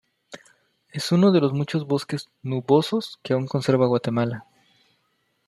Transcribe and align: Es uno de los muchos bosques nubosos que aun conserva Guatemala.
Es 0.91 1.11
uno 1.11 1.31
de 1.31 1.39
los 1.39 1.53
muchos 1.53 1.85
bosques 1.85 2.27
nubosos 2.41 3.19
que 3.21 3.33
aun 3.33 3.45
conserva 3.45 3.85
Guatemala. 3.85 4.47